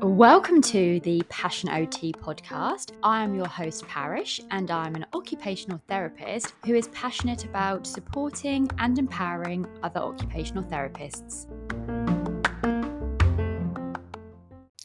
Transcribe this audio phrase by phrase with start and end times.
[0.00, 2.92] Welcome to the Passion OT podcast.
[3.02, 8.70] I am your host, Parish, and I'm an occupational therapist who is passionate about supporting
[8.78, 11.46] and empowering other occupational therapists.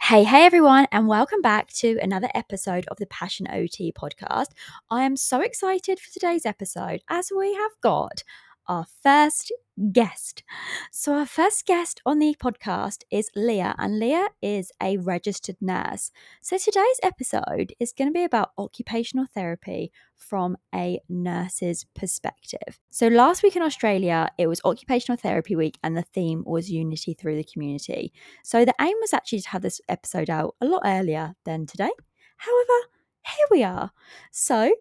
[0.00, 4.50] Hey, hey everyone, and welcome back to another episode of the Passion OT podcast.
[4.88, 8.22] I am so excited for today's episode as we have got
[8.68, 9.52] our first
[9.92, 10.42] guest.
[10.90, 16.10] So, our first guest on the podcast is Leah, and Leah is a registered nurse.
[16.40, 22.80] So, today's episode is going to be about occupational therapy from a nurse's perspective.
[22.90, 27.14] So, last week in Australia, it was Occupational Therapy Week, and the theme was Unity
[27.14, 28.12] through the Community.
[28.42, 31.90] So, the aim was actually to have this episode out a lot earlier than today.
[32.38, 32.88] However,
[33.26, 33.90] here we are.
[34.32, 34.74] So,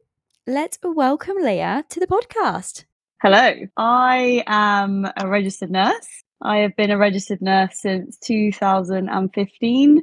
[0.48, 2.86] let's welcome Leah to the podcast.
[3.26, 6.08] Hello, I am a registered nurse.
[6.44, 10.02] I have been a registered nurse since 2015.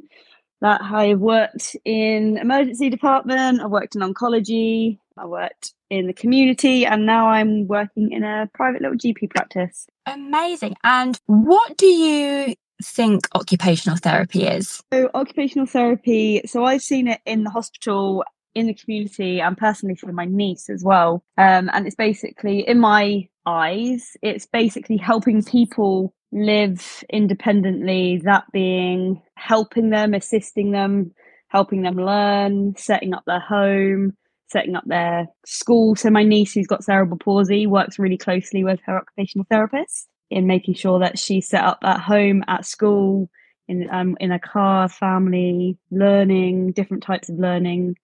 [0.59, 6.13] That I have worked in emergency department, I worked in oncology, I worked in the
[6.13, 9.87] community, and now I'm working in a private little GP practice.
[10.05, 10.75] Amazing.
[10.83, 14.81] And what do you think occupational therapy is?
[14.91, 19.95] So, occupational therapy, so I've seen it in the hospital in the community and personally
[19.95, 21.23] for my niece as well.
[21.37, 29.21] Um, and it's basically, in my eyes, it's basically helping people live independently, that being
[29.35, 31.11] helping them, assisting them,
[31.47, 34.13] helping them learn, setting up their home,
[34.47, 35.95] setting up their school.
[35.95, 40.47] So my niece who's got cerebral palsy works really closely with her occupational therapist in
[40.47, 43.29] making sure that she's set up at home, at school,
[43.67, 47.95] in um, in a car, family, learning, different types of learning,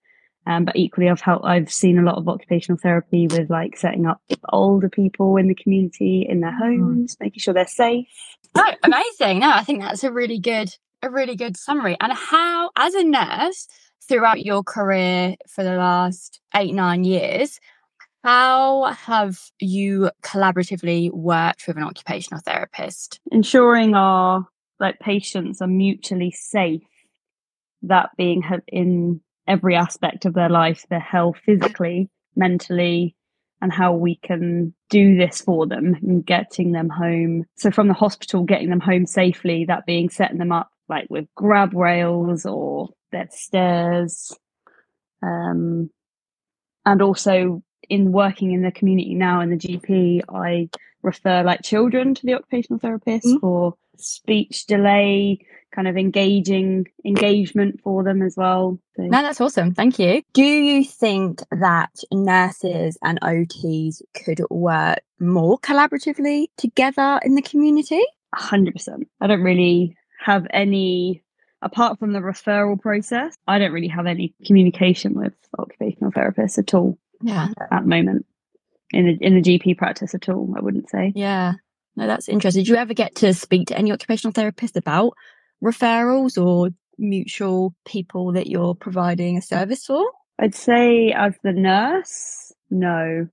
[0.49, 1.45] um, but equally, I've helped.
[1.45, 4.19] I've seen a lot of occupational therapy with like setting up
[4.51, 6.81] older people in the community in their mm-hmm.
[6.81, 7.19] homes, mm.
[7.19, 8.07] making sure they're safe.
[8.55, 9.39] Oh, amazing!
[9.41, 11.95] No, I think that's a really good, a really good summary.
[12.01, 13.67] And how, as a nurse,
[14.07, 17.59] throughout your career for the last eight nine years,
[18.23, 23.19] how have you collaboratively worked with an occupational therapist?
[23.31, 24.47] Ensuring our
[24.79, 26.81] like patients are mutually safe.
[27.83, 33.15] That being in every aspect of their life, their health physically, mentally,
[33.61, 37.45] and how we can do this for them and getting them home.
[37.57, 41.27] So from the hospital, getting them home safely, that being setting them up like with
[41.35, 44.35] grab rails or their stairs.
[45.21, 45.89] Um,
[46.85, 50.69] and also in working in the community now in the GP, I
[51.01, 53.39] refer like children to the occupational therapist mm-hmm.
[53.39, 55.39] for speech delay,
[55.73, 58.79] kind of engaging engagement for them as well.
[58.95, 59.03] So.
[59.03, 59.73] No, that's awesome.
[59.73, 60.21] Thank you.
[60.33, 68.01] Do you think that nurses and OTs could work more collaboratively together in the community?
[68.35, 69.03] 100%.
[69.21, 71.23] I don't really have any
[71.61, 76.73] apart from the referral process, I don't really have any communication with occupational therapists at
[76.73, 76.97] all.
[77.21, 77.49] Yeah.
[77.71, 78.25] At the moment.
[78.91, 81.11] In a in a GP practice at all, I wouldn't say.
[81.15, 81.53] Yeah.
[81.99, 82.63] No, that's interesting.
[82.63, 85.13] Did you ever get to speak to any occupational therapist about
[85.61, 90.09] referrals or mutual people that you're providing a service for?
[90.39, 93.27] I'd say as the nurse, no.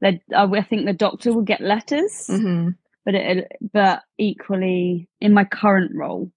[0.00, 2.70] That I think the doctor will get letters, mm-hmm.
[3.04, 6.32] but it, but equally in my current role,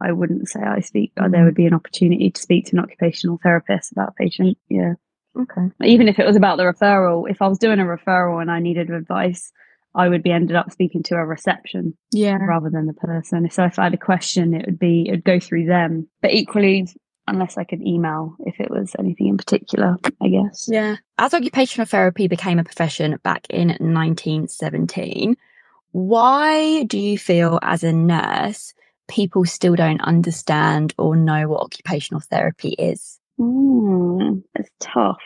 [0.00, 1.12] I wouldn't say I speak.
[1.14, 1.30] Mm-hmm.
[1.30, 4.58] There would be an opportunity to speak to an occupational therapist about a patient.
[4.68, 4.94] Yeah.
[5.38, 5.70] Okay.
[5.84, 8.58] Even if it was about the referral, if I was doing a referral and I
[8.58, 9.52] needed advice,
[9.94, 12.36] I would be ended up speaking to a reception yeah.
[12.36, 13.48] rather than the person.
[13.50, 16.08] So if I had a question, it would be, it would go through them.
[16.20, 16.86] But equally,
[17.26, 20.66] unless I could email if it was anything in particular, I guess.
[20.68, 20.96] Yeah.
[21.18, 25.36] As occupational therapy became a profession back in 1917,
[25.92, 28.74] why do you feel as a nurse
[29.08, 33.18] people still don't understand or know what occupational therapy is?
[33.40, 35.18] Mm, it's tough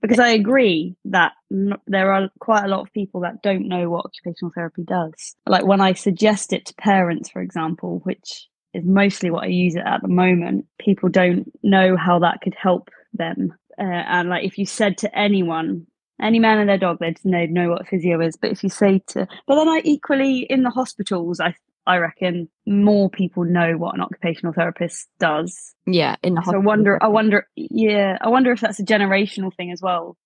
[0.00, 3.90] because I agree that n- there are quite a lot of people that don't know
[3.90, 5.34] what occupational therapy does.
[5.46, 9.74] Like when I suggest it to parents, for example, which is mostly what I use
[9.74, 13.54] it at the moment, people don't know how that could help them.
[13.78, 15.86] Uh, and like if you said to anyone,
[16.20, 18.36] any man and their dog, they'd know, know what physio is.
[18.36, 21.54] But if you say to, but then I equally in the hospitals, I
[21.86, 25.74] I reckon more people know what an occupational therapist does.
[25.86, 27.02] Yeah, in the so I wonder.
[27.02, 27.46] I wonder.
[27.56, 30.16] Yeah, I wonder if that's a generational thing as well.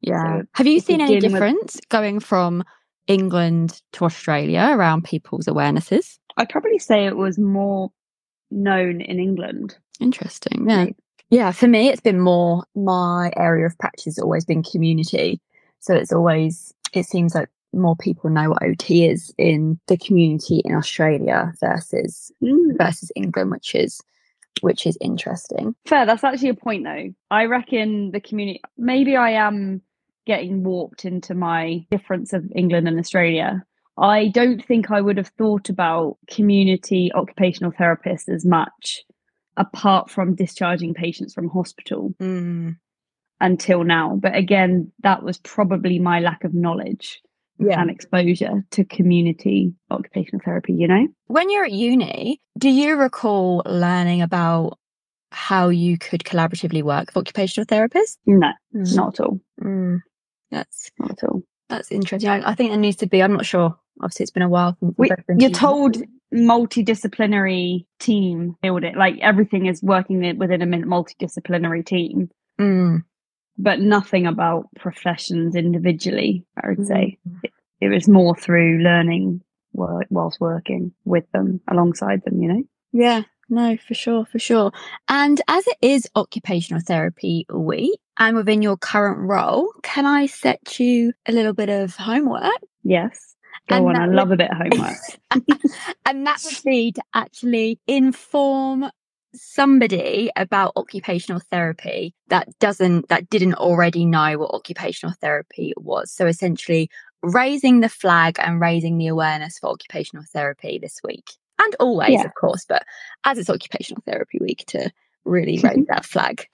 [0.00, 0.40] Yeah.
[0.40, 1.88] So Have you seen any difference with...
[1.88, 2.64] going from
[3.06, 6.18] England to Australia around people's awarenesses?
[6.36, 7.90] I'd probably say it was more
[8.50, 9.76] known in England.
[10.00, 10.68] Interesting.
[10.68, 10.86] Yeah.
[11.30, 11.52] Yeah.
[11.52, 15.40] For me, it's been more my area of practice has always been community.
[15.80, 20.62] So it's always, it seems like more people know what OT is in the community
[20.64, 22.76] in Australia versus Mm.
[22.78, 24.00] versus England, which is
[24.60, 25.74] which is interesting.
[25.86, 27.10] Fair, that's actually a point though.
[27.30, 29.82] I reckon the community maybe I am
[30.26, 33.64] getting warped into my difference of England and Australia.
[33.96, 39.02] I don't think I would have thought about community occupational therapists as much
[39.56, 42.14] apart from discharging patients from hospital
[43.40, 44.16] until now.
[44.20, 47.20] But again, that was probably my lack of knowledge
[47.58, 47.80] Yeah.
[47.80, 51.08] and exposure to community occupational therapy, you know?
[51.26, 54.78] When you're at uni, do you recall learning about
[55.32, 58.16] how you could collaboratively work with occupational therapists?
[58.26, 59.40] No, not at all.
[59.62, 60.00] Mm.
[60.50, 61.42] That's Not at all.
[61.68, 62.30] that's interesting.
[62.30, 63.22] I, I think there needs to be.
[63.22, 63.76] I'm not sure.
[64.00, 65.96] Obviously, it's been a while We, we've both been you're told
[66.32, 72.30] multidisciplinary team build it like everything is working within a multidisciplinary team
[72.60, 73.02] Mm.
[73.56, 77.37] but nothing about professions individually i would say Mm.
[77.80, 79.40] It, was more through learning
[79.72, 84.72] whilst working with them alongside them you know Yeah, no, for sure, for sure.
[85.08, 90.78] And as it is occupational therapy week, and within your current role, can I set
[90.80, 92.52] you a little bit of homework?
[92.82, 93.34] yes
[93.68, 94.96] go And on i would- love a bit of homework
[96.06, 98.90] and that would be to actually inform
[99.34, 106.26] somebody about occupational therapy that doesn't that didn't already know what occupational therapy was so
[106.26, 106.88] essentially
[107.22, 111.30] raising the flag and raising the awareness for occupational therapy this week
[111.60, 112.24] and always Yeah.
[112.24, 112.84] of course but
[113.24, 114.90] as it's occupational therapy week to
[115.24, 116.46] really raise that flag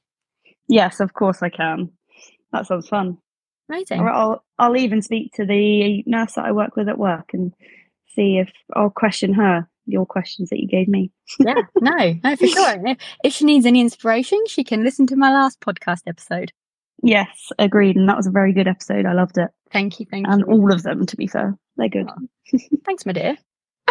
[0.68, 1.90] yes of course i can
[2.52, 3.18] that sounds fun
[3.68, 7.30] amazing Or I'll I'll even speak to the nurse that I work with at work
[7.34, 7.52] and
[8.14, 11.10] see if I'll question her your questions that you gave me.
[11.40, 15.16] yeah no no for sure if, if she needs any inspiration she can listen to
[15.16, 16.52] my last podcast episode
[17.02, 17.96] Yes, agreed.
[17.96, 19.04] And that was a very good episode.
[19.04, 19.50] I loved it.
[19.74, 21.58] Thank you thank And you all of them, to be fair.
[21.76, 22.06] They're good.
[22.08, 23.36] Oh, thanks, my dear.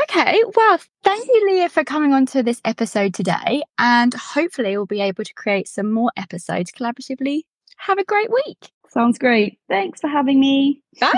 [0.02, 3.62] Okay, well, thank you, Leah, for coming on to this episode today.
[3.78, 7.42] And hopefully, we'll be able to create some more episodes collaboratively.
[7.78, 8.72] Have a great week.
[8.90, 9.60] Sounds great.
[9.70, 10.82] Thanks for having me.
[11.00, 11.14] Bye.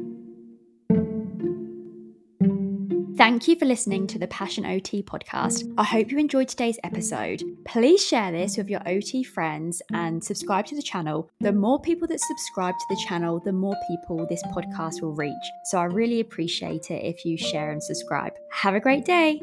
[3.25, 5.73] Thank you for listening to the Passion OT podcast.
[5.79, 7.41] I hope you enjoyed today's episode.
[7.65, 11.31] Please share this with your OT friends and subscribe to the channel.
[11.39, 15.33] The more people that subscribe to the channel, the more people this podcast will reach.
[15.63, 18.33] So I really appreciate it if you share and subscribe.
[18.51, 19.41] Have a great day.